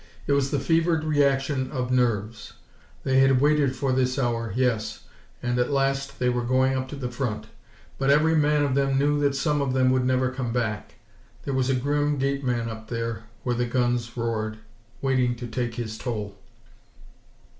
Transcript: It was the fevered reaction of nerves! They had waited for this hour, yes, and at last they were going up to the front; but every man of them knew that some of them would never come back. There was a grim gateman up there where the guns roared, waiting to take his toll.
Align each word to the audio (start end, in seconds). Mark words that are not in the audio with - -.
It 0.25 0.31
was 0.33 0.49
the 0.49 0.59
fevered 0.59 1.03
reaction 1.03 1.69
of 1.69 1.91
nerves! 1.91 2.53
They 3.03 3.19
had 3.19 3.39
waited 3.39 3.75
for 3.75 3.91
this 3.93 4.17
hour, 4.17 4.51
yes, 4.55 5.01
and 5.43 5.59
at 5.59 5.69
last 5.69 6.17
they 6.17 6.27
were 6.27 6.41
going 6.41 6.73
up 6.75 6.87
to 6.87 6.95
the 6.95 7.11
front; 7.11 7.45
but 7.99 8.09
every 8.09 8.35
man 8.35 8.63
of 8.63 8.73
them 8.73 8.97
knew 8.97 9.19
that 9.19 9.35
some 9.35 9.61
of 9.61 9.73
them 9.73 9.91
would 9.91 10.03
never 10.05 10.31
come 10.31 10.51
back. 10.51 10.95
There 11.45 11.53
was 11.53 11.69
a 11.69 11.75
grim 11.75 12.17
gateman 12.17 12.67
up 12.67 12.87
there 12.87 13.25
where 13.43 13.53
the 13.55 13.67
guns 13.67 14.17
roared, 14.17 14.57
waiting 15.03 15.35
to 15.35 15.45
take 15.45 15.75
his 15.75 15.99
toll. 15.99 16.35